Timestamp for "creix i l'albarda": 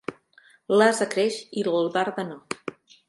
1.15-2.29